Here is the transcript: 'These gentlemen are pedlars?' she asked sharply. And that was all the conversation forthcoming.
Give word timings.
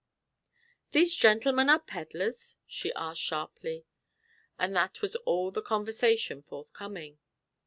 'These 0.93 1.15
gentlemen 1.15 1.69
are 1.69 1.77
pedlars?' 1.77 2.57
she 2.65 2.91
asked 2.93 3.21
sharply. 3.21 3.85
And 4.57 4.75
that 4.75 4.99
was 5.03 5.15
all 5.27 5.51
the 5.51 5.61
conversation 5.61 6.41
forthcoming. 6.41 7.19